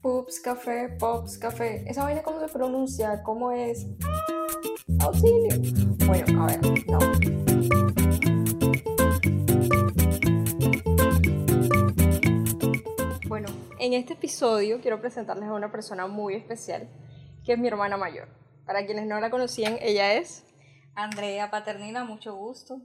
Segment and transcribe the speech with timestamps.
[0.00, 1.84] Pups, café, pops, café.
[1.86, 3.22] ¿Esa vaina cómo se pronuncia?
[3.22, 3.86] ¿Cómo es?
[5.00, 5.56] Auxilio.
[6.06, 6.98] Bueno, a ver, no.
[13.28, 13.48] Bueno,
[13.78, 16.88] en este episodio quiero presentarles a una persona muy especial,
[17.44, 18.28] que es mi hermana mayor.
[18.64, 20.44] Para quienes no la conocían, ella es
[20.94, 22.80] Andrea Paternina, mucho gusto.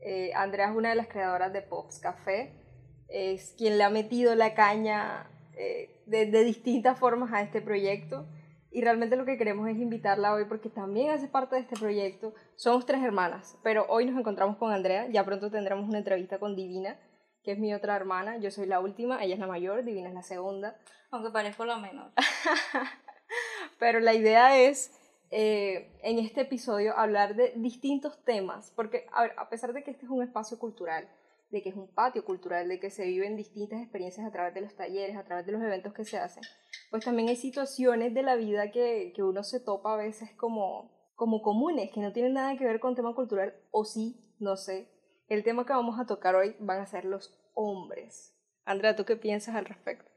[0.00, 2.67] Eh, Andrea es una de las creadoras de Pops Café,
[3.08, 8.26] es quien le ha metido la caña eh, de, de, distintas formas a este proyecto
[8.70, 12.34] y realmente lo que queremos es invitarla hoy porque también hace parte de este proyecto.
[12.56, 16.54] Somos tres hermanas, pero hoy nos encontramos con Andrea, ya pronto tendremos una entrevista con
[16.54, 16.98] Divina,
[17.42, 20.14] que es mi otra hermana, yo soy la última, ella es la mayor, Divina es
[20.14, 20.76] la segunda.
[21.10, 22.12] Aunque parezco la menor.
[23.78, 24.92] pero la idea es
[25.30, 29.90] eh, en este episodio hablar de distintos temas, porque a, ver, a pesar de que
[29.90, 31.08] este es un espacio cultural,
[31.50, 34.60] de que es un patio cultural, de que se viven distintas experiencias a través de
[34.60, 36.42] los talleres, a través de los eventos que se hacen,
[36.90, 41.12] pues también hay situaciones de la vida que, que uno se topa a veces como,
[41.14, 44.88] como comunes, que no tienen nada que ver con tema cultural, o sí, no sé.
[45.28, 48.34] El tema que vamos a tocar hoy van a ser los hombres.
[48.64, 50.10] Andrea, ¿tú qué piensas al respecto?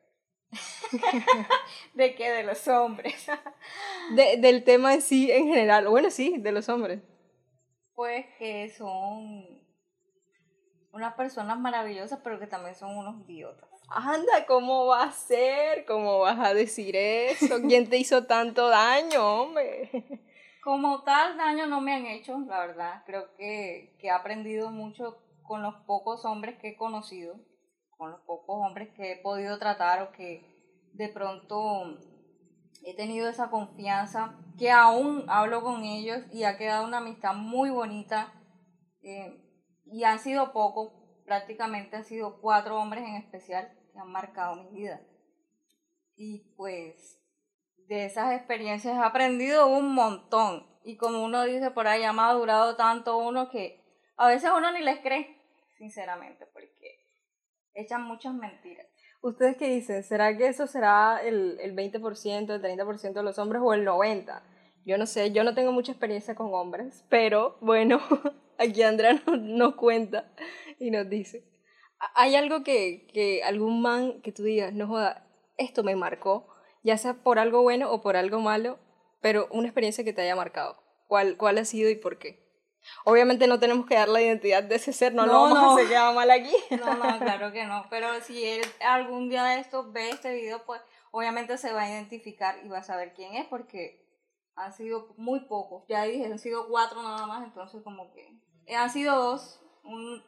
[1.93, 2.29] ¿De qué?
[2.31, 3.27] De los hombres.
[4.15, 5.87] de, del tema en sí, en general.
[5.87, 7.01] Bueno, sí, de los hombres.
[7.93, 9.60] Pues que son
[10.93, 13.69] unas personas maravillosas, pero que también son unos idiotas.
[13.89, 15.85] Anda, ¿cómo va a ser?
[15.85, 17.61] ¿Cómo vas a decir eso?
[17.67, 20.21] ¿Quién te hizo tanto daño, hombre?
[20.63, 23.03] Como tal daño no me han hecho, la verdad.
[23.05, 27.35] Creo que, que he aprendido mucho con los pocos hombres que he conocido,
[27.97, 30.45] con los pocos hombres que he podido tratar o que
[30.93, 31.97] de pronto
[32.85, 37.69] he tenido esa confianza, que aún hablo con ellos y ha quedado una amistad muy
[37.69, 38.33] bonita.
[39.01, 39.50] Eh,
[39.91, 40.91] y han sido pocos,
[41.25, 45.01] prácticamente han sido cuatro hombres en especial que han marcado mi vida.
[46.15, 47.19] Y pues
[47.87, 50.65] de esas experiencias he aprendido un montón.
[50.83, 53.83] Y como uno dice por ahí, ha madurado tanto uno que
[54.17, 55.37] a veces uno ni les cree,
[55.77, 57.05] sinceramente, porque
[57.73, 58.87] echan muchas mentiras.
[59.21, 60.03] ¿Ustedes qué dicen?
[60.03, 64.41] ¿Será que eso será el, el 20%, el 30% de los hombres o el 90%?
[64.85, 68.01] Yo no sé, yo no tengo mucha experiencia con hombres, pero bueno,
[68.57, 70.31] aquí Andrea nos, nos cuenta
[70.79, 71.45] y nos dice.
[72.15, 75.27] ¿Hay algo que, que algún man que tú digas, no joda,
[75.57, 76.47] esto me marcó,
[76.83, 78.79] ya sea por algo bueno o por algo malo,
[79.21, 80.81] pero una experiencia que te haya marcado?
[81.07, 82.41] ¿Cuál, cuál ha sido y por qué?
[83.03, 85.69] Obviamente no tenemos que dar la identidad de ese ser, no, no lo vamos no.
[85.69, 86.55] a hacer quedar mal aquí.
[86.71, 87.85] No, no, claro que no.
[87.89, 90.81] Pero si él algún día de estos ve este video, pues
[91.11, 94.01] obviamente se va a identificar y va a saber quién es, porque
[94.55, 95.85] han sido muy pocos.
[95.87, 98.41] Ya dije, han sido cuatro nada más, entonces como que
[98.75, 100.23] han sido dos, un,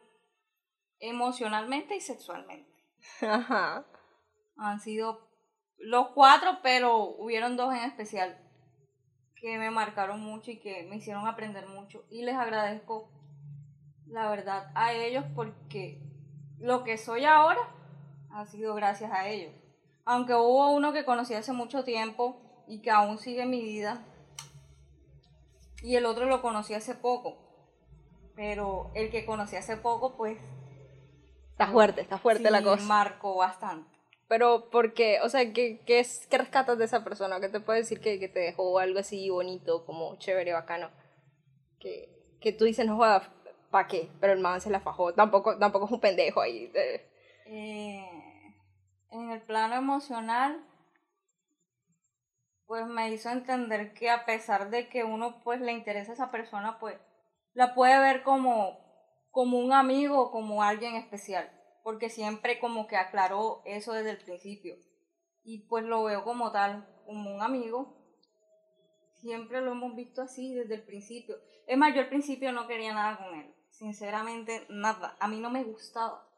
[1.00, 2.70] emocionalmente y sexualmente.
[3.22, 3.84] Ajá.
[4.56, 5.28] Han sido
[5.78, 8.40] los cuatro, pero hubieron dos en especial
[9.36, 12.04] que me marcaron mucho y que me hicieron aprender mucho.
[12.08, 13.10] Y les agradezco,
[14.06, 16.00] la verdad, a ellos porque
[16.58, 17.60] lo que soy ahora
[18.30, 19.52] ha sido gracias a ellos.
[20.06, 24.04] Aunque hubo uno que conocí hace mucho tiempo y que aún sigue en mi vida,
[25.84, 27.36] y el otro lo conocí hace poco.
[28.34, 30.38] Pero el que conocí hace poco, pues...
[31.52, 32.84] Está fuerte, está fuerte sí, la cosa.
[32.86, 33.96] marcó bastante.
[34.26, 35.20] Pero, ¿por qué?
[35.22, 37.38] O sea, ¿qué, qué, es, qué rescatas de esa persona?
[37.38, 40.90] ¿Qué te puede decir que, que te dejó algo así bonito, como chévere, bacano?
[41.78, 42.08] Que,
[42.40, 43.30] que tú dices, no jodas,
[43.70, 44.10] ¿pa' qué?
[44.20, 45.12] Pero el man se la fajó.
[45.12, 46.72] Tampoco, tampoco es un pendejo ahí.
[46.74, 47.10] Eh.
[47.46, 48.54] Eh,
[49.10, 50.64] en el plano emocional,
[52.66, 56.30] pues me hizo entender que a pesar de que uno pues le interesa a esa
[56.30, 56.96] persona, pues
[57.52, 58.78] la puede ver como,
[59.30, 61.50] como un amigo, como alguien especial,
[61.82, 64.76] porque siempre como que aclaró eso desde el principio.
[65.42, 68.02] Y pues lo veo como tal, como un amigo.
[69.20, 71.36] Siempre lo hemos visto así desde el principio.
[71.66, 73.54] Es más, yo al principio no quería nada con él.
[73.70, 75.16] Sinceramente, nada.
[75.20, 76.28] A mí no me gustaba.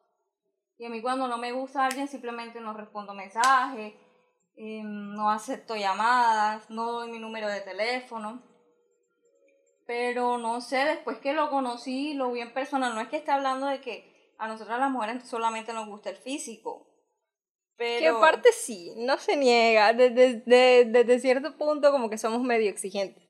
[0.79, 3.95] Y a mí cuando no me gusta alguien simplemente no respondo mensajes,
[4.57, 8.43] eh, no acepto llamadas, no doy mi número de teléfono.
[9.87, 13.31] Pero no sé, después que lo conocí, lo vi en persona, no es que esté
[13.31, 16.87] hablando de que a nosotras las mujeres solamente nos gusta el físico.
[17.77, 18.01] Pero...
[18.01, 22.43] Que en parte sí, no se niega, desde, desde, desde cierto punto como que somos
[22.43, 23.23] medio exigentes.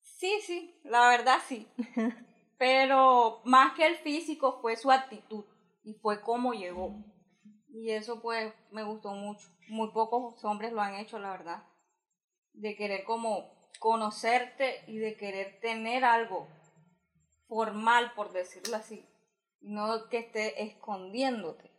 [0.00, 1.68] Sí, sí, la verdad sí.
[2.60, 5.46] pero más que el físico fue su actitud
[5.82, 6.94] y fue cómo llegó.
[7.72, 9.48] Y eso pues me gustó mucho.
[9.68, 11.62] Muy pocos hombres lo han hecho, la verdad.
[12.52, 16.48] De querer como conocerte y de querer tener algo
[17.48, 19.06] formal, por decirlo así.
[19.60, 21.70] No que esté escondiéndote.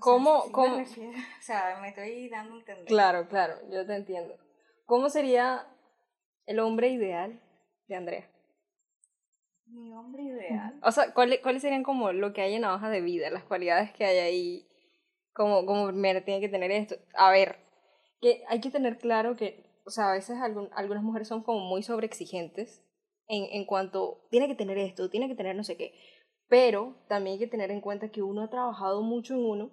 [0.00, 0.76] ¿Cómo, sí cómo?
[0.76, 2.86] Me refiero, o sea, me estoy dando a entender.
[2.86, 4.36] Claro, claro, yo te entiendo.
[4.86, 5.66] ¿Cómo sería
[6.46, 7.40] el hombre ideal
[7.86, 8.31] de Andrea?
[9.72, 10.78] Mi hombre ideal.
[10.82, 13.44] O sea, ¿cuáles, ¿cuáles serían como lo que hay en la hoja de vida, las
[13.44, 14.68] cualidades que hay ahí?
[15.32, 16.96] Como, como primero tiene que tener esto.
[17.14, 17.56] A ver,
[18.20, 21.82] que hay que tener claro que, o sea, a veces algunas mujeres son como muy
[21.82, 22.84] sobreexigentes
[23.28, 25.94] en, en cuanto, tiene que tener esto, tiene que tener no sé qué.
[26.48, 29.70] Pero también hay que tener en cuenta que uno ha trabajado mucho en uno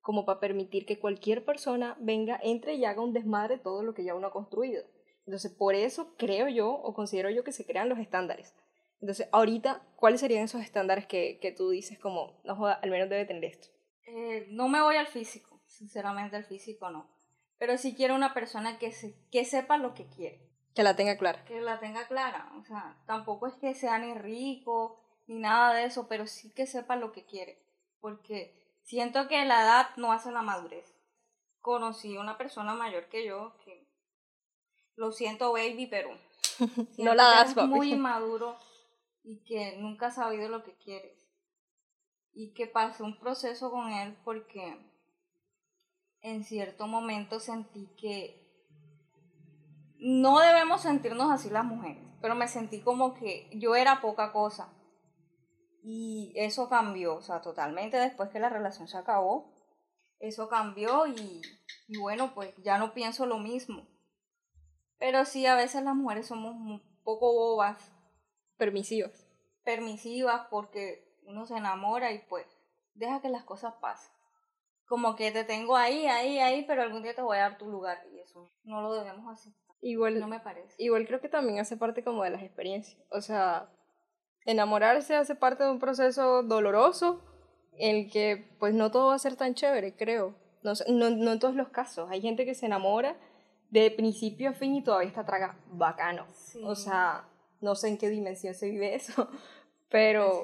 [0.00, 3.94] como para permitir que cualquier persona venga, entre y haga un desmadre de todo lo
[3.94, 4.82] que ya uno ha construido.
[5.24, 8.54] Entonces, por eso creo yo, o considero yo que se crean los estándares.
[9.00, 13.08] Entonces, ahorita, ¿cuáles serían esos estándares que, que tú dices como, no joda, al menos
[13.08, 13.68] debe tener esto?
[14.06, 17.10] Eh, no me voy al físico, sinceramente el físico no.
[17.58, 20.40] Pero sí quiero una persona que, se, que sepa lo que quiere,
[20.74, 21.44] Que la tenga clara.
[21.44, 22.50] que la tenga clara.
[22.60, 26.66] O sea, tampoco es que sea ni rico ni nada de eso, pero sí que
[26.66, 27.62] sepa lo que quiere.
[28.00, 30.94] Porque siento que la edad no hace la madurez.
[31.60, 33.88] Conocí una persona mayor que yo que
[34.94, 36.10] lo siento baby, pero
[36.98, 37.68] No la das, papi.
[37.68, 38.56] muy inmaduro
[39.26, 41.18] y que nunca has sabido lo que quieres.
[42.32, 44.78] Y que pasé un proceso con él porque
[46.20, 48.46] en cierto momento sentí que
[49.98, 54.72] no debemos sentirnos así las mujeres, pero me sentí como que yo era poca cosa.
[55.82, 59.52] Y eso cambió, o sea, totalmente después que la relación se acabó.
[60.20, 61.42] Eso cambió y,
[61.88, 63.86] y bueno, pues ya no pienso lo mismo.
[64.98, 67.95] Pero sí, a veces las mujeres somos un poco bobas,
[68.56, 69.26] Permisivos.
[69.64, 72.46] permisivas, porque uno se enamora y pues
[72.94, 74.12] deja que las cosas pasen.
[74.86, 77.68] Como que te tengo ahí, ahí, ahí, pero algún día te voy a dar tu
[77.68, 79.74] lugar y eso no lo debemos aceptar.
[79.80, 80.74] Igual, No me parece.
[80.78, 82.96] igual creo que también hace parte como de las experiencias.
[83.10, 83.68] O sea,
[84.44, 87.20] enamorarse hace parte de un proceso doloroso
[87.72, 90.34] en el que pues no todo va a ser tan chévere, creo.
[90.62, 92.08] No, no, no en todos los casos.
[92.10, 93.16] Hay gente que se enamora
[93.70, 96.26] de principio a fin y todavía está traga bacano.
[96.32, 96.62] Sí.
[96.64, 97.28] O sea,
[97.60, 99.28] no sé en qué dimensión se vive eso,
[99.86, 100.42] Es pero,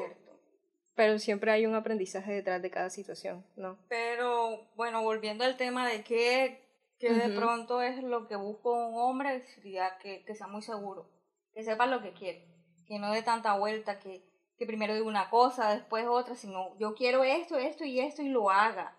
[0.95, 3.79] pero siempre hay un aprendizaje detrás de cada situación, ¿no?
[3.89, 6.63] Pero bueno, volviendo al tema de qué,
[6.99, 11.11] qué de pronto es lo que busco un hombre, sería que, que sea muy seguro,
[11.53, 12.47] que sepa lo que quiere,
[12.87, 14.25] que no dé tanta vuelta, que,
[14.57, 18.29] que primero diga una cosa, después otra, sino yo quiero esto, esto y esto y
[18.29, 18.97] lo haga,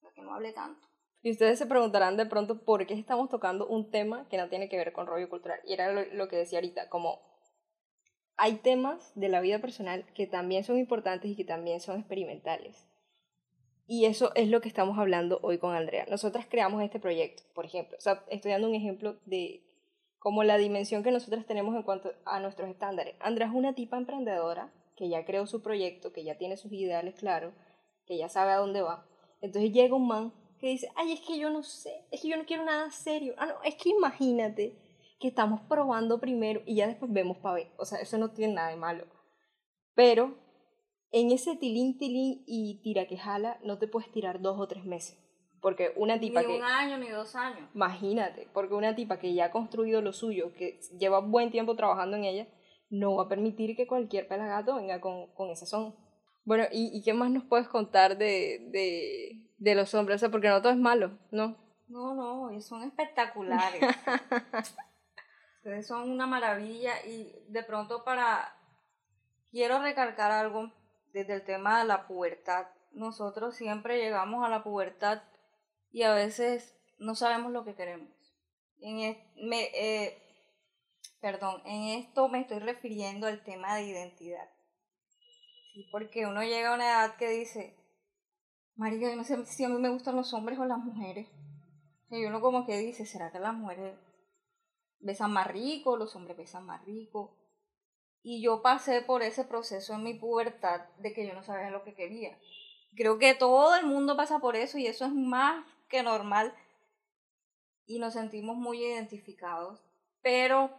[0.00, 0.86] sea, que no hable tanto.
[1.22, 4.68] Y ustedes se preguntarán de pronto por qué estamos tocando un tema que no tiene
[4.68, 5.58] que ver con rollo cultural.
[5.64, 7.20] Y era lo, lo que decía ahorita, como
[8.36, 12.86] hay temas de la vida personal que también son importantes y que también son experimentales.
[13.86, 16.06] Y eso es lo que estamos hablando hoy con Andrea.
[16.10, 17.96] Nosotras creamos este proyecto, por ejemplo.
[17.96, 19.62] O sea, estoy dando un ejemplo de
[20.18, 23.14] como la dimensión que nosotras tenemos en cuanto a nuestros estándares.
[23.20, 27.14] Andrea es una tipa emprendedora que ya creó su proyecto, que ya tiene sus ideales
[27.14, 27.54] claros,
[28.06, 29.06] que ya sabe a dónde va.
[29.40, 32.36] Entonces llega un man que dice, ay, es que yo no sé, es que yo
[32.36, 33.34] no quiero nada serio.
[33.36, 34.74] Ah, no, es que imagínate
[35.18, 37.72] que estamos probando primero y ya después vemos para ver.
[37.78, 39.06] O sea, eso no tiene nada de malo.
[39.94, 40.36] Pero
[41.10, 44.84] en ese tilín, tilín y tira que jala, no te puedes tirar dos o tres
[44.84, 45.18] meses.
[45.62, 46.56] Porque una tipa ni que...
[46.58, 47.70] un año ni dos años.
[47.74, 52.16] Imagínate, porque una tipa que ya ha construido lo suyo, que lleva buen tiempo trabajando
[52.16, 52.48] en ella,
[52.90, 55.96] no va a permitir que cualquier pelagato venga con, con ese son.
[56.44, 60.16] Bueno, ¿y, y qué más nos puedes contar de, de, de los hombres?
[60.16, 61.56] O sea, porque no todo es malo, ¿no?
[61.88, 63.80] No, no, son espectaculares.
[65.66, 68.56] Ustedes son una maravilla y de pronto para...
[69.50, 70.70] Quiero recalcar algo
[71.12, 72.68] desde el tema de la pubertad.
[72.92, 75.24] Nosotros siempre llegamos a la pubertad
[75.90, 78.08] y a veces no sabemos lo que queremos.
[78.78, 80.22] En es- me, eh,
[81.20, 84.48] perdón, en esto me estoy refiriendo al tema de identidad.
[85.90, 87.76] Porque uno llega a una edad que dice,
[88.76, 91.26] Marica, yo no sé si a mí me gustan los hombres o las mujeres.
[92.10, 93.98] Y uno como que dice, ¿será que las mujeres
[95.00, 97.36] besan más rico, los hombres besan más rico?
[98.22, 101.84] Y yo pasé por ese proceso en mi pubertad de que yo no sabía lo
[101.84, 102.36] que quería.
[102.96, 106.52] Creo que todo el mundo pasa por eso y eso es más que normal.
[107.84, 109.80] Y nos sentimos muy identificados.
[110.22, 110.70] Pero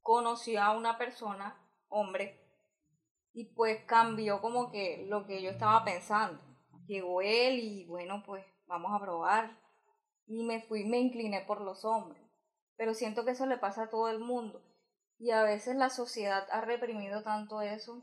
[0.00, 2.40] conocí a una persona, hombre,
[3.34, 6.40] y pues cambió como que lo que yo estaba pensando.
[6.86, 9.58] Llegó él y bueno, pues vamos a probar.
[10.26, 12.23] Y me fui, me incliné por los hombres.
[12.76, 14.62] Pero siento que eso le pasa a todo el mundo.
[15.18, 18.02] Y a veces la sociedad ha reprimido tanto eso,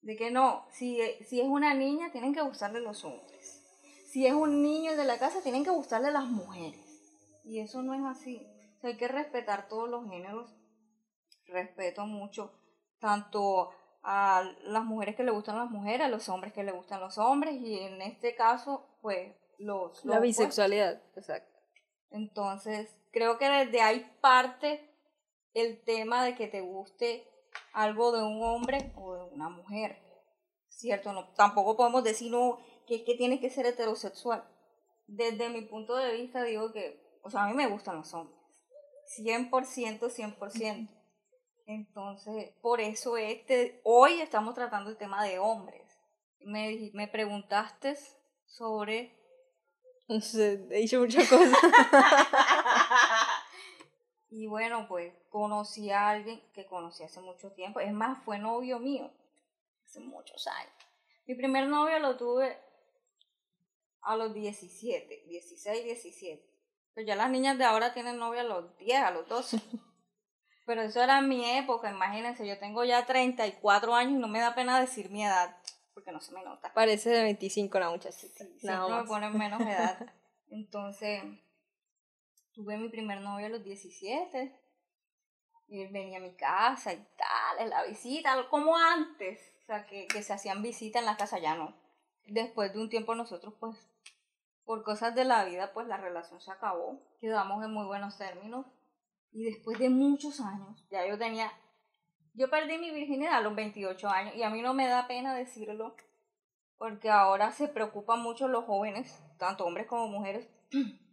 [0.00, 3.62] de que no, si, si es una niña, tienen que gustarle los hombres.
[4.10, 6.80] Si es un niño de la casa, tienen que gustarle las mujeres.
[7.44, 8.46] Y eso no es así.
[8.76, 10.54] O sea, hay que respetar todos los géneros.
[11.46, 12.52] Respeto mucho
[12.98, 13.70] tanto
[14.02, 17.18] a las mujeres que le gustan las mujeres, a los hombres que le gustan los
[17.18, 17.54] hombres.
[17.60, 20.04] Y en este caso, pues los...
[20.04, 21.52] La bisexualidad, exacto.
[22.10, 24.92] Entonces, creo que desde ahí parte
[25.54, 27.26] el tema de que te guste
[27.72, 29.96] algo de un hombre o de una mujer.
[30.68, 31.14] ¿Cierto?
[31.14, 34.46] No, tampoco podemos decir no, que es que tiene que ser heterosexual.
[35.06, 38.38] Desde mi punto de vista digo que, o sea, a mí me gustan los hombres.
[39.18, 39.50] 100%,
[39.98, 40.88] 100%.
[41.64, 45.90] Entonces, por eso este, hoy estamos tratando el tema de hombres.
[46.40, 47.96] Me, me preguntaste
[48.44, 49.16] sobre...
[50.06, 51.56] No sé, he dicho muchas cosas.
[54.38, 57.80] y bueno, pues conocí a alguien que conocí hace mucho tiempo.
[57.80, 59.10] Es más, fue novio mío.
[59.86, 60.74] Hace muchos años.
[61.26, 62.54] Mi primer novio lo tuve
[64.02, 66.50] a los 17, 16, 17.
[66.92, 69.58] Pero ya las niñas de ahora tienen novio a los 10, a los 12.
[70.66, 74.54] Pero eso era mi época, imagínense, yo tengo ya 34 años y no me da
[74.54, 75.56] pena decir mi edad,
[75.94, 76.74] porque no se me nota.
[76.74, 78.44] Parece de 25 la muchachita.
[78.44, 80.12] Sí, siempre me ponen menos edad.
[80.50, 81.22] Entonces,
[82.56, 84.60] tuve mi primer novio a los 17.
[85.68, 89.40] Y él venía a mi casa y tal, en la visita, como antes.
[89.62, 91.74] O sea, que, que se hacían visitas en la casa, ya no.
[92.24, 93.76] Después de un tiempo nosotros, pues,
[94.64, 97.00] por cosas de la vida, pues la relación se acabó.
[97.20, 98.66] Quedamos en muy buenos términos.
[99.32, 101.52] Y después de muchos años, ya yo tenía,
[102.32, 105.34] yo perdí mi virginidad a los 28 años y a mí no me da pena
[105.34, 105.94] decirlo,
[106.78, 110.48] porque ahora se preocupan mucho los jóvenes, tanto hombres como mujeres,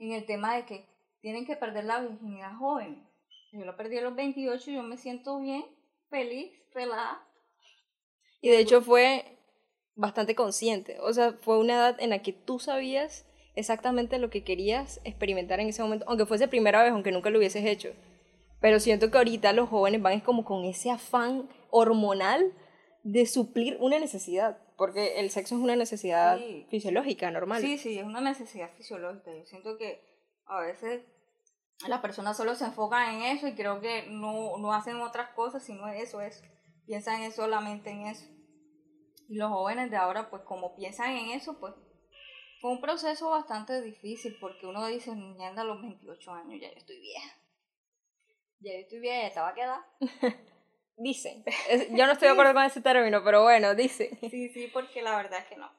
[0.00, 0.86] en el tema de que
[1.20, 3.06] tienen que perder la virginidad joven.
[3.52, 5.64] Yo lo perdí a los 28 y yo me siento bien,
[6.08, 7.26] feliz, relajada.
[8.40, 9.36] Y de hecho fue
[9.94, 14.44] bastante consciente, o sea, fue una edad en la que tú sabías exactamente lo que
[14.44, 17.90] querías experimentar en ese momento, aunque fuese primera vez, aunque nunca lo hubieses hecho.
[18.60, 22.52] Pero siento que ahorita los jóvenes van es como con ese afán hormonal
[23.02, 27.60] de suplir una necesidad, porque el sexo es una necesidad fisiológica, normal.
[27.60, 29.30] Sí, sí, es una necesidad fisiológica.
[29.30, 30.02] Yo siento que
[30.46, 31.02] a veces
[31.86, 35.62] las personas solo se enfocan en eso y creo que no, no hacen otras cosas
[35.62, 36.42] sino eso, eso.
[36.86, 38.24] Piensan solamente en eso.
[39.28, 41.74] Y los jóvenes de ahora, pues como piensan en eso, pues
[42.62, 46.78] fue un proceso bastante difícil porque uno dice, anda a los 28 años, ya yo
[46.78, 47.36] estoy vieja.
[48.60, 49.86] Ya yo estoy vieja, ya estaba quedada.
[51.00, 51.42] Dicen.
[51.92, 54.18] Yo no estoy de acuerdo con ese término, pero bueno, dice.
[54.20, 55.72] Sí, sí, porque la verdad es que no.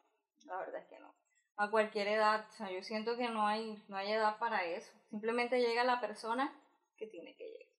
[0.45, 1.13] La verdad es que no.
[1.57, 4.91] A cualquier edad, o sea, yo siento que no hay, no hay edad para eso.
[5.11, 6.51] Simplemente llega la persona
[6.97, 7.69] que tiene que llegar.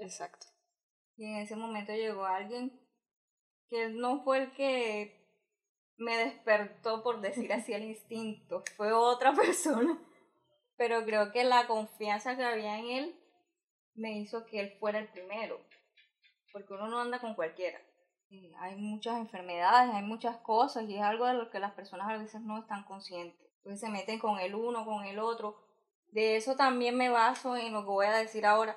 [0.00, 0.48] Exacto.
[1.16, 2.78] Y en ese momento llegó alguien
[3.70, 5.18] que no fue el que
[5.96, 8.64] me despertó, por decir así, el instinto.
[8.76, 9.98] Fue otra persona.
[10.76, 13.16] Pero creo que la confianza que había en él
[13.94, 15.58] me hizo que él fuera el primero.
[16.52, 17.80] Porque uno no anda con cualquiera.
[18.60, 22.16] Hay muchas enfermedades, hay muchas cosas y es algo de lo que las personas a
[22.16, 23.38] veces no están conscientes.
[23.58, 25.56] Entonces se meten con el uno, con el otro.
[26.08, 28.76] De eso también me baso en lo que voy a decir ahora,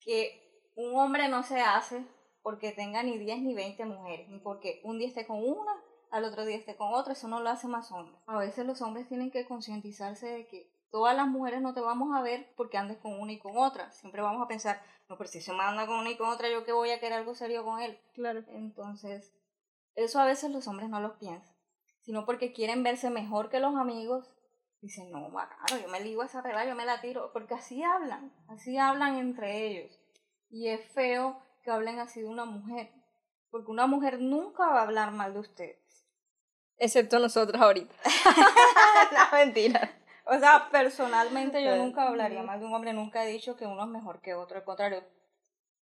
[0.00, 2.04] que un hombre no se hace
[2.42, 5.72] porque tenga ni 10 ni 20 mujeres, ni porque un día esté con una
[6.14, 8.16] al otro día esté con otro, eso no lo hace más hombre.
[8.26, 12.16] A veces los hombres tienen que concientizarse de que todas las mujeres no te vamos
[12.16, 13.90] a ver porque andes con una y con otra.
[13.90, 16.48] Siempre vamos a pensar, no, pero si se me anda con una y con otra,
[16.48, 17.98] yo que voy a querer algo serio con él.
[18.14, 18.44] Claro.
[18.46, 19.34] Entonces,
[19.96, 21.52] eso a veces los hombres no lo piensan,
[22.02, 24.30] sino porque quieren verse mejor que los amigos.
[24.82, 27.82] Dicen, no, claro, yo me ligo a esa regla, yo me la tiro, porque así
[27.82, 29.98] hablan, así hablan entre ellos.
[30.48, 32.92] Y es feo que hablen así de una mujer,
[33.50, 35.76] porque una mujer nunca va a hablar mal de usted
[36.76, 37.94] Excepto nosotros ahorita.
[39.12, 40.03] no, mentira.
[40.24, 43.82] O sea, personalmente yo nunca hablaría mal de un hombre, nunca he dicho que uno
[43.82, 44.58] es mejor que otro.
[44.58, 45.04] Al contrario,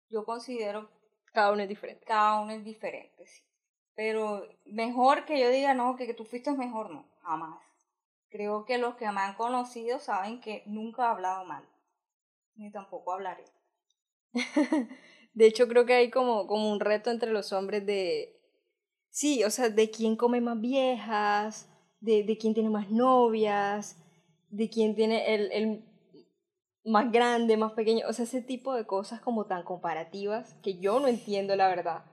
[0.10, 0.90] yo considero...
[1.34, 2.06] Cada uno es diferente.
[2.06, 3.42] Cada uno es diferente, sí.
[3.96, 7.62] Pero mejor que yo diga, no, que, que tú fuiste mejor, no, jamás.
[8.30, 11.64] Creo que los que me han conocido saben que nunca he hablado mal.
[12.56, 13.46] Ni tampoco hablaré.
[15.34, 18.42] de hecho, creo que hay como, como un reto entre los hombres de
[19.12, 21.70] Sí, o sea, de quién come más viejas,
[22.00, 24.01] de, de quién tiene más novias,
[24.52, 25.86] de quién tiene el, el
[26.84, 31.00] más grande, más pequeño, o sea, ese tipo de cosas como tan comparativas que yo
[31.00, 32.06] no entiendo la verdad.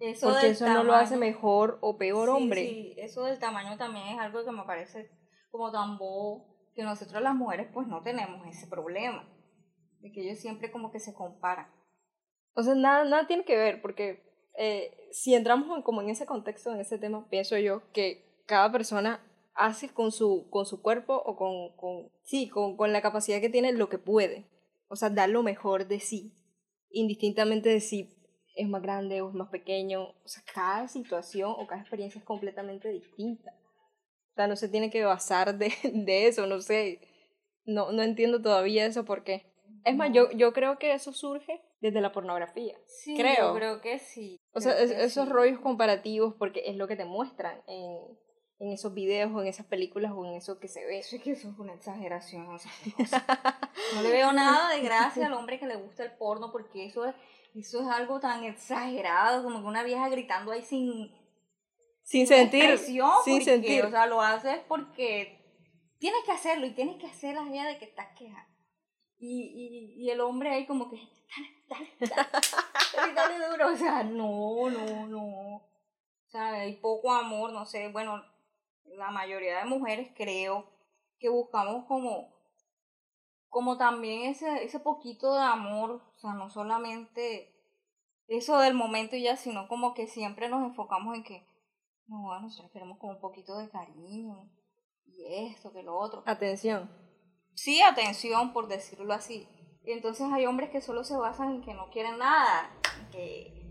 [0.00, 2.68] Eso porque eso no lo hace mejor o peor hombre.
[2.68, 5.10] Sí, eso del tamaño también es algo que me parece
[5.50, 9.28] como tan bobo, que nosotros las mujeres pues no tenemos ese problema,
[10.00, 11.70] de que ellos siempre como que se comparan.
[12.54, 16.72] O sea, nada, nada tiene que ver, porque eh, si entramos como en ese contexto,
[16.72, 19.20] en ese tema, pienso yo que cada persona
[19.54, 23.50] hace con su, con su cuerpo o con, con sí, con, con, la capacidad que
[23.50, 24.46] tiene lo que puede.
[24.88, 26.32] O sea, dar lo mejor de sí,
[26.90, 28.14] indistintamente de si
[28.54, 30.02] es más grande o es más pequeño.
[30.02, 33.52] O sea, cada situación o cada experiencia es completamente distinta.
[34.32, 37.00] O sea, no se tiene que basar de, de eso, no sé.
[37.64, 39.52] No, no entiendo todavía eso por qué.
[39.84, 42.76] Es más, yo, yo creo que eso surge desde la pornografía.
[42.86, 43.48] Sí, creo.
[43.48, 44.38] yo creo que sí.
[44.52, 45.32] O sea, es- esos sí.
[45.32, 47.98] rollos comparativos, porque es lo que te muestran en,
[48.62, 50.98] en esos videos o en esas películas o en eso que se ve.
[50.98, 52.46] Eso es que eso es una exageración.
[52.46, 53.58] o sea, o sea,
[53.94, 57.04] no le veo nada de gracia al hombre que le gusta el porno porque eso
[57.04, 57.14] es,
[57.56, 61.10] eso es algo tan exagerado como que una vieja gritando ahí sin
[62.04, 63.84] Sin sentir, sin porque, sentir.
[63.84, 65.40] O sea, lo haces porque
[65.98, 68.48] tienes que hacerlo y tienes que hacer la idea de que estás quejando.
[69.18, 70.98] Y, y, y el hombre ahí como que,
[71.68, 72.28] dale, dale, dale,
[72.96, 73.72] dale, dale duro.
[73.72, 75.56] O sea, no, no, no.
[75.56, 77.88] O sea, hay poco amor, no sé.
[77.88, 78.22] Bueno,
[78.84, 80.70] la mayoría de mujeres creo
[81.18, 82.34] que buscamos como,
[83.48, 86.02] como también ese, ese poquito de amor.
[86.16, 87.52] O sea, no solamente
[88.28, 91.46] eso del momento y ya, sino como que siempre nos enfocamos en que,
[92.06, 94.50] no, nosotros queremos como un poquito de cariño
[95.06, 96.90] y esto, que lo otro Atención.
[97.54, 99.48] sí atención, por decirlo así.
[99.84, 102.70] Y entonces hay hombres que solo se basan en que no quieren nada,
[103.10, 103.62] que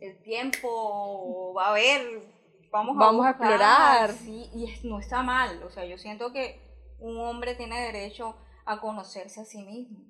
[0.00, 2.31] el tiempo va a haber,
[2.72, 4.10] vamos a, Vamos a buscar, explorar.
[4.12, 5.62] Sí, y es- no está mal.
[5.62, 6.60] O sea, yo siento que
[6.98, 10.00] un hombre tiene derecho a conocerse a sí mismo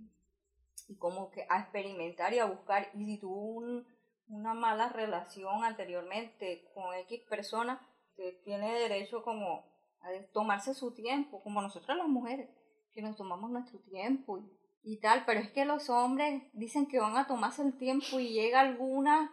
[0.89, 2.89] y como que a experimentar y a buscar.
[2.95, 3.87] Y si tuvo un-
[4.29, 7.81] una mala relación anteriormente con X persona,
[8.17, 9.65] que tiene derecho como
[10.01, 12.49] a tomarse su tiempo, como nosotras las mujeres,
[12.93, 14.51] que nos tomamos nuestro tiempo y,
[14.83, 18.29] y tal, pero es que los hombres dicen que van a tomarse el tiempo y
[18.33, 19.31] llega alguna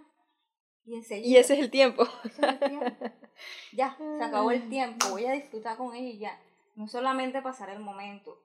[0.89, 1.27] y enseguida.
[1.27, 2.03] Y ese es el tiempo.
[2.23, 2.85] ese es el tiempo.
[3.71, 6.41] Ya, se acabó el tiempo, voy a disfrutar con ella y ya.
[6.75, 8.37] No solamente pasar el momento,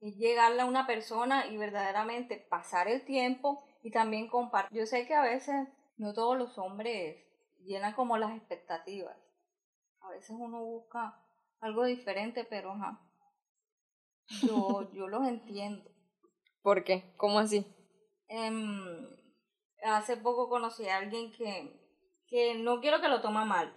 [0.00, 4.78] es llegarle a una persona y verdaderamente pasar el tiempo y también compartir.
[4.78, 5.68] Yo sé que a veces
[5.98, 7.18] no todos los hombres
[7.64, 9.14] llenan como las expectativas.
[10.00, 11.22] A veces uno busca
[11.60, 12.98] algo diferente, pero ajá.
[14.40, 15.90] Yo, yo los entiendo.
[16.62, 17.12] ¿Por qué?
[17.18, 17.66] ¿Cómo así?
[18.28, 19.19] Em,
[19.84, 21.80] hace poco conocí a alguien que,
[22.26, 23.74] que no quiero que lo toma mal,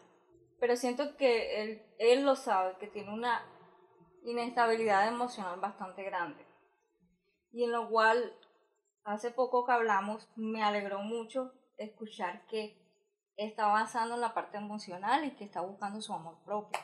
[0.60, 3.46] pero siento que él, él lo sabe, que tiene una
[4.24, 6.46] inestabilidad emocional bastante grande.
[7.52, 8.34] Y en lo cual,
[9.04, 12.82] hace poco que hablamos, me alegró mucho escuchar que
[13.36, 16.80] está avanzando en la parte emocional y que está buscando su amor propio.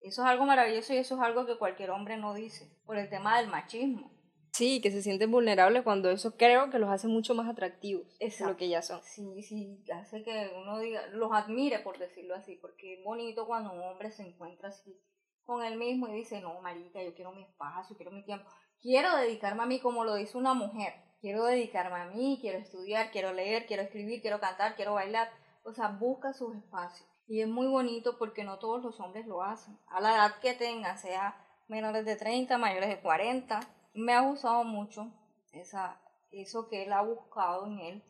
[0.00, 3.08] Eso es algo maravilloso y eso es algo que cualquier hombre no dice, por el
[3.08, 4.13] tema del machismo.
[4.54, 8.24] Sí, que se sienten vulnerables cuando eso creo que los hace mucho más atractivos de
[8.24, 8.56] lo Exacto.
[8.56, 9.02] que ya son.
[9.02, 13.72] Sí, sí, hace que uno diga, los admire por decirlo así, porque es bonito cuando
[13.72, 14.96] un hombre se encuentra así
[15.42, 18.48] con él mismo y dice, no, marica, yo quiero mi espacio, quiero mi tiempo,
[18.80, 23.10] quiero dedicarme a mí como lo dice una mujer, quiero dedicarme a mí, quiero estudiar,
[23.10, 25.32] quiero leer, quiero escribir, quiero cantar, quiero bailar,
[25.64, 27.08] o sea, busca sus espacios.
[27.26, 29.76] Y es muy bonito porque no todos los hombres lo hacen.
[29.88, 33.60] A la edad que tengan, sea menores de 30, mayores de 40,
[33.94, 35.12] me ha gustado mucho
[35.52, 38.04] esa, eso que él ha buscado en él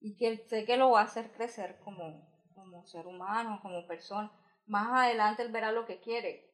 [0.00, 4.32] y que sé que lo va a hacer crecer como, como ser humano, como persona.
[4.66, 6.48] Más adelante él verá lo que quiere,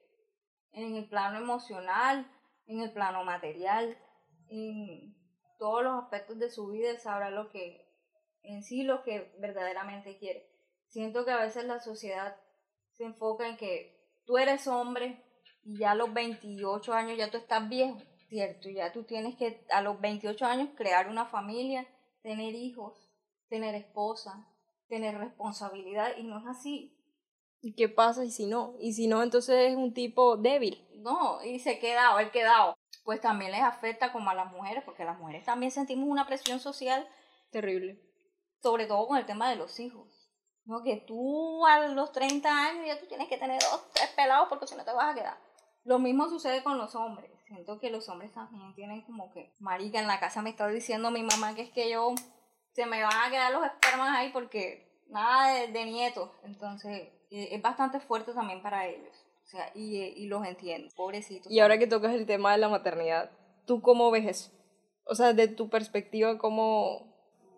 [0.73, 2.31] en el plano emocional,
[2.67, 3.97] en el plano material,
[4.49, 5.17] en
[5.59, 7.89] todos los aspectos de su vida, él sabrá lo que,
[8.43, 10.51] en sí lo que verdaderamente quiere.
[10.89, 12.37] Siento que a veces la sociedad
[12.93, 15.23] se enfoca en que tú eres hombre
[15.63, 17.99] y ya a los 28 años ya tú estás viejo,
[18.35, 18.69] ¿cierto?
[18.69, 21.87] Ya tú tienes que a los 28 años crear una familia,
[22.21, 23.09] tener hijos,
[23.49, 24.49] tener esposa,
[24.89, 26.99] tener responsabilidad y no es así.
[27.61, 28.75] ¿Y qué pasa y si no?
[28.81, 30.85] Y si no, entonces es un tipo débil.
[30.97, 32.75] No, y se queda o el quedado.
[33.05, 36.59] Pues también les afecta como a las mujeres, porque las mujeres también sentimos una presión
[36.59, 37.07] social,
[37.53, 38.01] Terrible.
[38.63, 40.09] sobre todo con el tema de los hijos.
[40.65, 44.49] No, que tú a los 30 años ya tú tienes que tener dos, tres pelados
[44.49, 45.39] porque si no te vas a quedar.
[45.85, 47.34] Lo mismo sucede con los hombres.
[47.47, 51.11] Siento que los hombres también tienen como que, marica, en la casa me está diciendo
[51.11, 52.15] mi mamá que es que yo
[52.73, 56.31] se me van a quedar los espermas ahí porque nada de, de nietos.
[56.43, 59.15] Entonces, eh, es bastante fuerte también para ellos.
[59.45, 61.53] O sea, y, eh, y los entiendo, pobrecitos.
[61.53, 63.31] Y ahora que tocas el tema de la maternidad,
[63.67, 64.51] ¿tú cómo ves eso?
[65.05, 67.13] O sea, de tu perspectiva, ¿cómo...?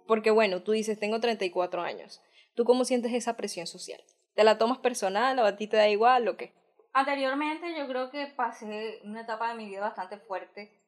[0.07, 2.21] Porque bueno, tú dices, tengo 34 años.
[2.55, 4.01] ¿Tú cómo sientes esa presión social?
[4.35, 6.53] ¿Te la tomas personal o a ti te da igual o qué?
[6.97, 10.83] Anteriormente yo creo que pasé una etapa de mi vida bastante fuerte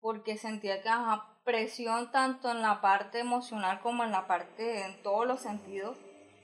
[0.00, 5.00] porque sentía que ajá, presión tanto en la parte emocional como en la parte, en
[5.04, 5.96] todos los sentidos,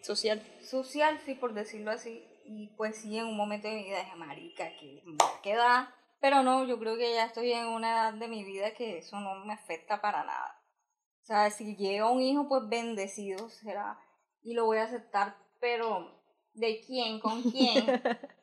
[0.02, 0.40] Social.
[0.62, 2.24] social, sí, por decirlo así.
[2.44, 5.42] Y pues sí, en un momento de mi vida dije, marica, que me va a
[5.42, 5.88] quedar.
[6.20, 9.18] Pero no, yo creo que ya estoy en una edad de mi vida que eso
[9.18, 10.62] no me afecta para nada.
[11.22, 13.98] O sea, si llega un hijo, pues bendecido será.
[14.42, 16.22] Y lo voy a aceptar, pero
[16.54, 17.18] ¿de quién?
[17.18, 17.84] ¿Con quién?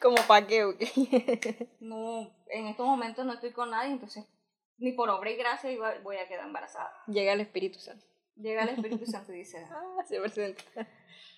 [0.00, 0.80] Como pa' qué, ok.
[1.80, 4.24] no, en estos momentos no estoy con nadie, entonces
[4.78, 6.92] ni por obra y gracia iba- voy a quedar embarazada.
[7.06, 8.04] Llega el Espíritu Santo.
[8.36, 10.62] Llega el Espíritu Santo y dice, Ah, se presenta.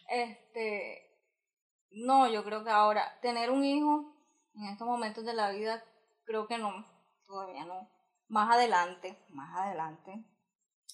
[0.08, 1.16] este,
[1.90, 4.14] no, yo creo que ahora tener un hijo
[4.54, 5.84] en estos momentos de la vida,
[6.24, 6.84] creo que no,
[7.26, 7.88] todavía no.
[8.28, 10.24] Más adelante, más adelante,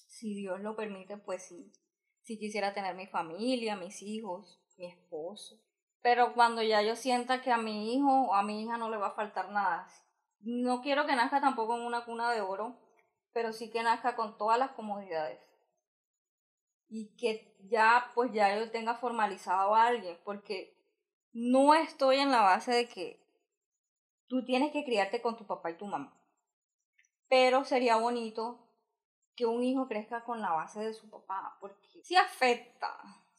[0.07, 1.73] si Dios lo permite, pues sí.
[2.21, 5.55] Si quisiera tener mi familia, mis hijos, mi esposo.
[6.05, 8.97] Pero cuando ya yo sienta que a mi hijo o a mi hija no le
[8.97, 9.87] va a faltar nada,
[10.41, 12.77] no quiero que nazca tampoco en una cuna de oro,
[13.33, 15.39] pero sí que nazca con todas las comodidades.
[16.89, 20.77] Y que ya pues ya yo tenga formalizado a alguien, porque
[21.33, 23.19] no estoy en la base de que
[24.27, 26.15] tú tienes que criarte con tu papá y tu mamá.
[27.29, 28.69] Pero sería bonito
[29.35, 32.95] que un hijo crezca con la base de su papá, porque sí afecta,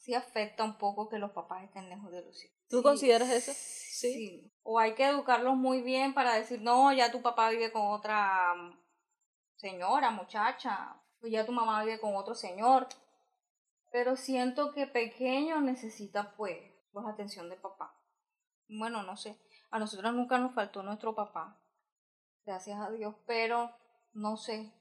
[0.07, 2.57] sí afecta un poco que los papás estén lejos de los hijos.
[2.69, 3.53] ¿Tú Sí, consideras eso?
[3.53, 4.53] Sí.
[4.63, 8.55] O hay que educarlos muy bien para decir, no, ya tu papá vive con otra
[8.55, 8.79] mm,
[9.57, 12.87] señora, muchacha, o ya tu mamá vive con otro señor.
[13.91, 16.57] Pero siento que pequeño necesita, pues,
[16.93, 17.93] pues atención de papá.
[18.69, 19.37] Bueno, no sé.
[19.73, 21.61] A nosotros nunca nos faltó nuestro papá.
[22.45, 23.17] Gracias a Dios.
[23.27, 23.77] Pero,
[24.13, 24.73] no sé.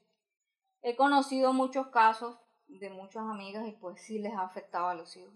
[0.82, 5.16] He conocido muchos casos de muchas amigas y pues sí les ha afectado a los
[5.16, 5.34] hijos.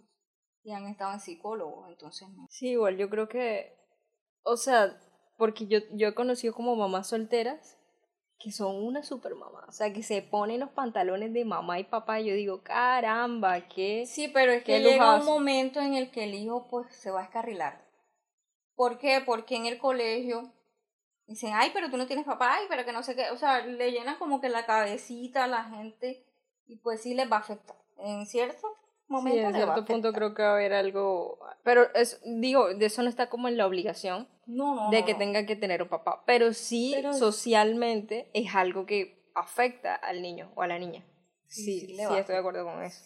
[0.62, 2.46] Y han estado en psicólogos, entonces no.
[2.50, 3.78] Sí, igual yo creo que,
[4.42, 5.00] o sea,
[5.38, 7.78] porque yo, yo he conocido como mamás solteras
[8.38, 11.84] que son una super mamá, o sea, que se ponen los pantalones de mamá y
[11.84, 14.06] papá y yo digo, caramba, qué...
[14.06, 17.20] Sí, pero es que llega un momento en el que el hijo pues se va
[17.20, 17.84] a escarrilar.
[18.74, 19.22] ¿Por qué?
[19.24, 20.54] Porque en el colegio
[21.26, 23.30] dicen, ay, pero tú no tienes papá, ay, pero que no sé qué.
[23.30, 26.26] O sea, le llenan como que la cabecita a la gente
[26.70, 27.76] y pues sí les va a afectar.
[27.98, 28.66] En cierto
[29.08, 29.38] momento.
[29.38, 32.20] Sí, en les va a cierto punto creo que va a haber algo, pero es,
[32.24, 34.90] digo, de eso no está como en la obligación No, no.
[34.90, 35.18] de que no.
[35.18, 40.52] tenga que tener un papá, pero sí Pero- socialmente es algo que afecta al niño
[40.54, 41.04] o a la niña.
[41.46, 43.02] Sí, Sí, estoy de acuerdo con eso.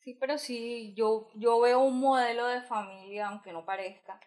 [0.00, 4.18] Sí, pero sí, yo, yo veo un modelo de familia, aunque no parezca.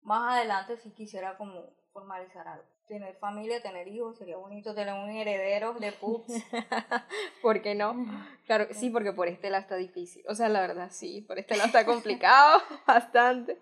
[0.00, 2.64] Más adelante sí quisiera como formalizar algo.
[2.88, 6.32] Tener familia, tener hijos, sería bonito tener un heredero de pups.
[7.42, 7.94] ¿Por qué no?
[8.46, 10.24] Claro, sí, porque por este lado está difícil.
[10.26, 13.58] O sea, la verdad, sí, por este lado está complicado, bastante.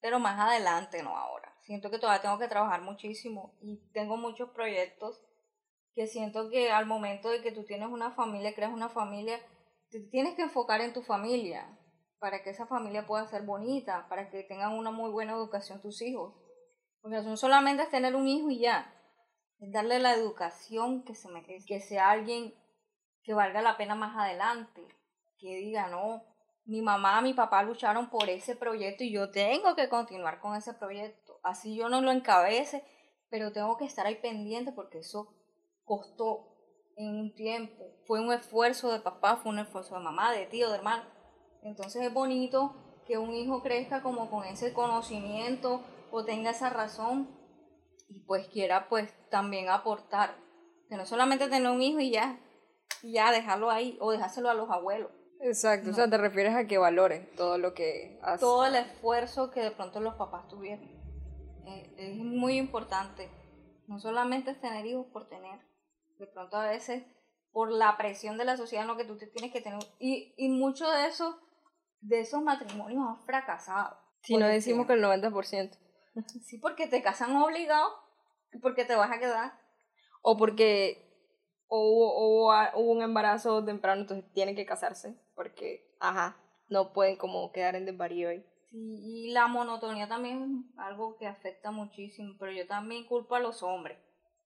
[0.00, 1.52] pero más adelante, no ahora.
[1.62, 5.20] Siento que todavía tengo que trabajar muchísimo y tengo muchos proyectos
[5.94, 9.40] que siento que al momento de que tú tienes una familia, creas una familia,
[9.90, 11.66] te tienes que enfocar en tu familia
[12.20, 16.02] para que esa familia pueda ser bonita, para que tengan una muy buena educación tus
[16.02, 16.34] hijos.
[17.04, 18.90] Porque no solamente es tener un hijo y ya,
[19.60, 22.54] es darle la educación que se merece, que sea alguien
[23.22, 24.80] que valga la pena más adelante,
[25.38, 26.24] que diga, no,
[26.64, 30.72] mi mamá, mi papá lucharon por ese proyecto y yo tengo que continuar con ese
[30.72, 31.38] proyecto.
[31.42, 32.82] Así yo no lo encabece,
[33.28, 35.28] pero tengo que estar ahí pendiente porque eso
[35.84, 36.56] costó
[36.96, 37.84] en un tiempo.
[38.06, 41.04] Fue un esfuerzo de papá, fue un esfuerzo de mamá, de tío, de hermano.
[41.64, 42.74] Entonces es bonito
[43.06, 45.82] que un hijo crezca como con ese conocimiento
[46.14, 47.28] o tenga esa razón
[48.08, 50.36] y pues quiera pues también aportar.
[50.88, 52.38] Que no solamente tener un hijo y ya,
[53.02, 55.10] y ya dejarlo ahí o dejárselo a los abuelos.
[55.40, 58.40] Exacto, o sea, te refieres a que valore todo lo que hace.
[58.40, 60.84] todo el esfuerzo que de pronto los papás tuvieron.
[61.66, 63.28] Eh, es muy importante.
[63.88, 65.58] No solamente es tener hijos por tener.
[66.18, 67.02] De pronto a veces
[67.50, 69.80] por la presión de la sociedad en lo que tú te tienes que tener.
[69.98, 71.40] Y, y mucho de eso,
[72.00, 73.98] de esos matrimonios han fracasado.
[74.22, 75.83] Si no decimos que el 90%.
[76.44, 78.04] Sí, porque te casan obligado
[78.60, 79.58] porque te vas a quedar.
[80.22, 81.04] O porque
[81.68, 85.16] o hubo, hubo, un embarazo temprano, entonces tienen que casarse.
[85.34, 86.36] Porque, ajá,
[86.68, 88.44] no pueden como quedar en desvarío ahí.
[88.70, 93.40] Sí, y la monotonía también es algo que afecta muchísimo, pero yo también culpo a
[93.40, 93.98] los hombres.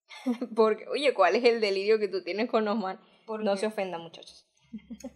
[0.57, 2.99] Porque, oye, ¿cuál es el delirio que tú tienes con Osman?
[3.27, 4.48] Porque, No se ofendan, muchachos.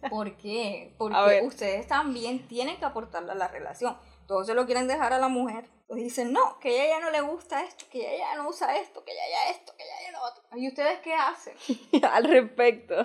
[0.09, 0.93] ¿Por qué?
[0.97, 3.97] Porque ustedes también tienen que aportarle a la relación.
[4.27, 5.69] Todos se lo quieren dejar a la mujer.
[5.87, 8.75] Pues dicen, no, que ella ya no le gusta esto, que ella ya no usa
[8.77, 10.43] esto, que ella ya esto, que ella ya lo otro.
[10.57, 11.53] ¿Y ustedes qué hacen?
[12.11, 12.95] Al respecto.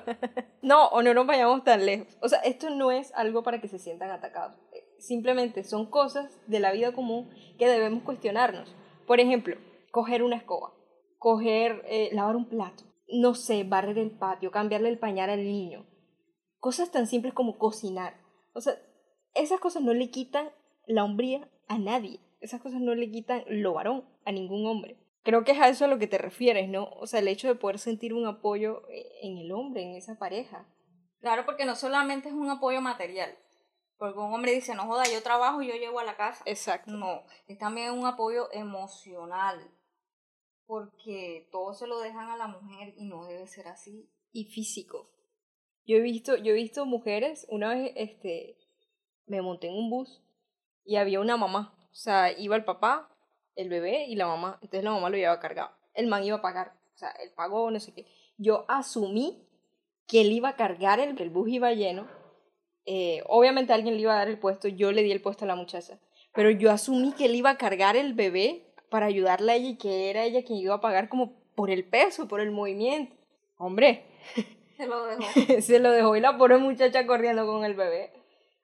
[0.62, 2.16] no, o no nos vayamos tan lejos.
[2.22, 4.56] O sea, esto no es algo para que se sientan atacados.
[4.72, 8.74] Eh, Simplemente son cosas de la vida común que debemos cuestionarnos.
[9.06, 9.56] Por ejemplo,
[9.92, 10.72] coger una escoba,
[11.18, 15.87] coger, eh, lavar un plato, no sé, barrer el patio, cambiarle el pañal al niño.
[16.60, 18.20] Cosas tan simples como cocinar.
[18.52, 18.74] O sea,
[19.34, 20.50] esas cosas no le quitan
[20.86, 22.20] la hombría a nadie.
[22.40, 24.98] Esas cosas no le quitan lo varón a ningún hombre.
[25.22, 26.88] Creo que es a eso a lo que te refieres, ¿no?
[27.00, 30.18] O sea, el hecho de poder sentir un apoyo eh, en el hombre, en esa
[30.18, 30.66] pareja.
[31.20, 33.36] Claro, porque no solamente es un apoyo material,
[33.98, 36.42] Porque un hombre dice, no joda, yo trabajo y yo llevo a la casa.
[36.46, 36.90] Exacto.
[36.92, 39.58] No, es también un apoyo emocional.
[40.66, 44.08] Porque todo se lo dejan a la mujer y no debe ser así.
[44.32, 45.10] Y físico.
[45.88, 48.59] Yo he visto, yo he visto mujeres, una vez este,
[49.27, 50.22] me monté en un bus
[50.85, 51.74] y había una mamá.
[51.90, 53.09] O sea, iba el papá,
[53.57, 54.59] el bebé y la mamá.
[54.61, 55.70] Entonces la mamá lo llevaba cargado.
[55.94, 56.74] El man iba a pagar.
[56.94, 58.07] O sea, él pagó, no sé qué.
[58.37, 59.48] Yo asumí
[60.07, 62.07] que él iba a cargar el, el bus iba lleno.
[62.85, 65.48] Eh, obviamente alguien le iba a dar el puesto, yo le di el puesto a
[65.48, 65.98] la muchacha.
[66.35, 69.77] Pero yo asumí que él iba a cargar el bebé para ayudarle a ella y
[69.79, 73.16] que era ella quien iba a pagar como por el peso, por el movimiento.
[73.57, 74.05] Hombre.
[74.78, 75.22] Se lo dejó.
[75.60, 78.12] se lo dejó y la pobre muchacha corriendo con el bebé.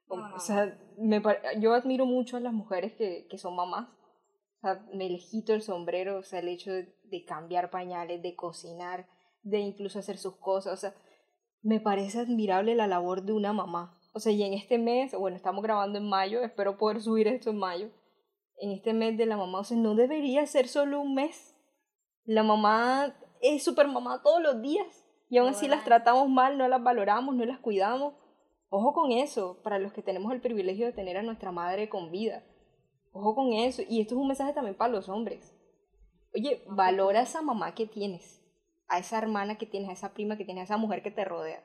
[0.07, 1.21] O sea, me,
[1.59, 3.89] yo admiro mucho a las mujeres que, que son mamás.
[4.59, 8.37] O sea, me legito el sombrero, o sea, el hecho de, de cambiar pañales, de
[8.37, 9.09] cocinar,
[9.43, 10.73] de incluso hacer sus cosas.
[10.73, 10.95] O sea,
[11.63, 13.99] me parece admirable la labor de una mamá.
[14.13, 17.51] O sea, y en este mes, bueno, estamos grabando en mayo, espero poder subir esto
[17.51, 17.91] en mayo.
[18.59, 21.57] En este mes de la mamá, o sea, no debería ser solo un mes.
[22.25, 25.04] La mamá es super mamá todos los días.
[25.35, 28.15] Y aún así las tratamos mal, no las valoramos, no las cuidamos.
[28.69, 32.13] Ojo con eso, para los que tenemos el privilegio de tener a nuestra madre con
[32.13, 32.45] vida.
[33.13, 33.83] Ojo con eso.
[33.89, 35.53] Y esto es un mensaje también para los hombres.
[36.37, 38.45] Oye, valora a esa mamá que tienes
[38.87, 41.25] a esa hermana que tienes, a esa prima que tienes, a esa mujer que te
[41.25, 41.65] rodea.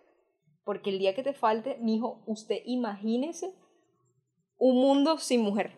[0.64, 3.54] Porque el día que te falte, mi hijo, usted imagínese
[4.58, 5.78] un mundo sin mujer.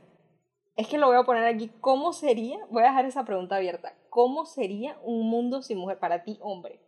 [0.77, 1.69] Es que lo voy a poner aquí.
[1.81, 2.57] ¿Cómo sería?
[2.69, 3.93] Voy a dejar esa pregunta abierta.
[4.09, 6.79] ¿Cómo sería un mundo sin mujer para ti, hombre?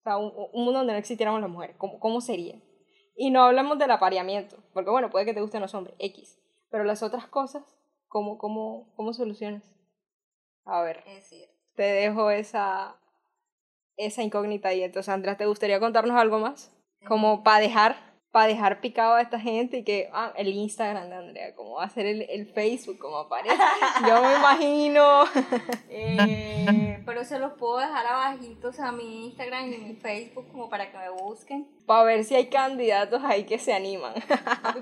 [0.00, 1.76] O sea, un, mundo donde no existiéramos las mujeres.
[1.76, 2.60] ¿Cómo, ¿Cómo sería?
[3.16, 6.38] Y no hablamos del apareamiento, porque bueno, puede que te gusten los hombres, X.
[6.70, 7.64] Pero las otras cosas,
[8.08, 9.62] ¿cómo, cómo, cómo solucionas?
[10.64, 11.30] A ver, es
[11.74, 12.96] te dejo esa,
[13.96, 16.70] esa incógnita y entonces Andrea, ¿te gustaría contarnos algo más?
[17.06, 17.96] Como para dejar,
[18.30, 21.84] para dejar picado a esta gente y que, ah, el Instagram de Andrea, como va
[21.84, 23.56] a ser el, el Facebook, como aparece.
[24.06, 25.24] Yo me imagino.
[25.88, 30.90] Eh, pero se los puedo dejar abajitos a mi Instagram y mi Facebook como para
[30.92, 31.68] que me busquen.
[31.86, 34.14] Para ver si hay candidatos ahí que se animan.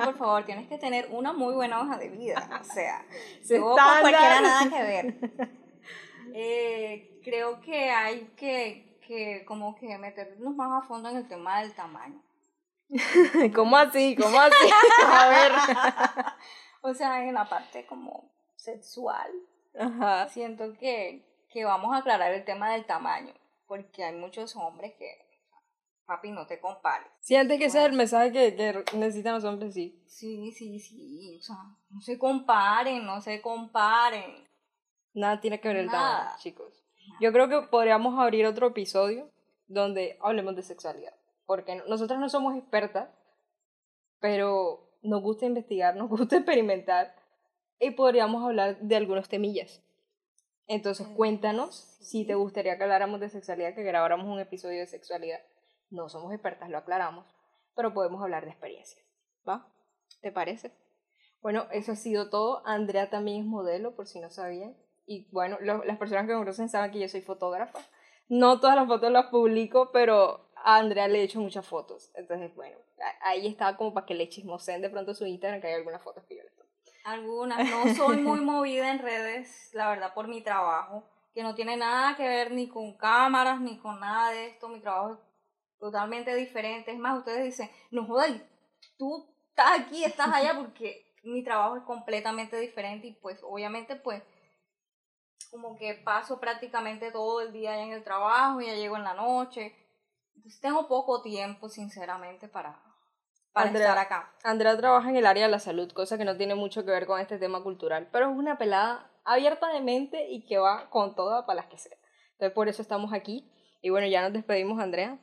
[0.05, 2.49] por favor, tienes que tener una muy buena hoja de vida.
[2.61, 3.07] O sea,
[3.43, 5.15] se no cualquiera nada que ver.
[6.35, 11.63] Eh, creo que hay que que como que meternos más a fondo en el tema
[11.63, 12.23] del tamaño.
[13.55, 14.17] ¿Cómo así?
[14.17, 14.55] ¿Cómo así?
[15.07, 15.53] A ver.
[16.83, 19.31] o sea, en la parte como sexual.
[19.79, 20.29] Ajá.
[20.29, 23.35] Siento que, que vamos a aclarar el tema del tamaño,
[23.67, 25.27] porque hay muchos hombres que,
[26.07, 27.09] papi, no te compares.
[27.21, 29.75] ¿Sientes que ese es el mensaje que, que, necesitan los hombres?
[29.75, 30.03] Sí.
[30.07, 31.37] Sí, sí, sí.
[31.39, 31.57] O sea,
[31.91, 34.49] no se comparen, no se comparen.
[35.13, 36.85] Nada tiene que ver el tamaño, chicos.
[37.21, 39.31] Yo creo que podríamos abrir otro episodio
[39.67, 41.18] donde hablemos de sexualidad.
[41.49, 43.09] Porque nosotras no somos expertas,
[44.21, 47.15] pero nos gusta investigar, nos gusta experimentar
[47.81, 49.83] y podríamos hablar de algunos temillas.
[50.67, 55.41] Entonces cuéntanos si te gustaría que habláramos de sexualidad, que grabáramos un episodio de sexualidad.
[55.89, 57.25] No somos expertas, lo aclaramos,
[57.75, 59.03] pero podemos hablar de experiencias.
[59.49, 59.73] ¿Va?
[60.21, 60.71] ¿Te parece?
[61.41, 62.63] Bueno, eso ha sido todo.
[62.67, 64.77] Andrea también es modelo, por si no sabían
[65.09, 67.79] y bueno, las personas que me conocen saben que yo soy fotógrafa.
[68.29, 72.11] No todas las fotos las publico, pero a Andrea le he hecho muchas fotos.
[72.15, 72.77] Entonces, bueno,
[73.23, 76.25] ahí estaba como para que le chismosen de pronto su Instagram, que hay algunas fotos
[76.25, 76.69] que yo le tomo.
[77.05, 77.59] Algunas.
[77.71, 82.17] No soy muy movida en redes, la verdad, por mi trabajo, que no tiene nada
[82.17, 84.69] que ver ni con cámaras, ni con nada de esto.
[84.69, 85.19] Mi trabajo es
[85.79, 86.93] totalmente diferente.
[86.93, 88.33] Es más, ustedes dicen, no jodas,
[88.97, 94.23] tú estás aquí, estás allá, porque mi trabajo es completamente diferente y pues obviamente pues
[95.51, 99.75] como que paso prácticamente todo el día en el trabajo, ya llego en la noche.
[100.39, 102.81] Entonces tengo poco tiempo, sinceramente, para,
[103.53, 104.33] para estar acá.
[104.45, 107.07] Andrea trabaja en el área de la salud, cosa que no tiene mucho que ver
[107.07, 111.17] con este tema cultural, pero es una pelada abierta de mente y que va con
[111.17, 111.97] toda para las que sea.
[112.35, 113.51] Entonces por eso estamos aquí.
[113.83, 115.19] Y bueno, ya nos despedimos, Andrea.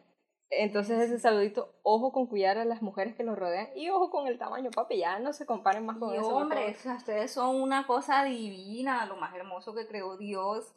[0.49, 4.27] Entonces ese saludito, ojo con cuidar a las mujeres que los rodean y ojo con
[4.27, 6.27] el tamaño, papi, ya no se comparen más con y eso.
[6.27, 10.75] Hombre, ustedes son una cosa divina, lo más hermoso que creó Dios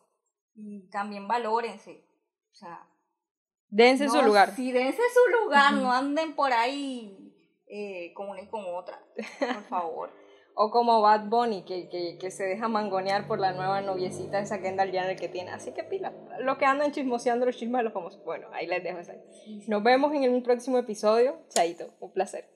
[0.55, 2.05] y también valórense.
[2.53, 2.89] O sea,
[3.71, 4.55] dense su lugar.
[4.55, 7.35] Sí, dense su lugar, no anden por ahí
[7.67, 9.01] eh, con una y con otra,
[9.39, 10.11] por favor.
[10.61, 14.61] O como Bad Bunny, que, que, que, se deja mangonear por la nueva noviecita esa
[14.61, 15.53] Kendall Jenner que tiene.
[15.53, 16.13] Así que pila.
[16.41, 18.25] Los que andan chismoseando los chismes de los famosos.
[18.25, 19.13] Bueno, ahí les dejo eso.
[19.69, 21.39] Nos vemos en un próximo episodio.
[21.49, 22.49] Chaito, un placer.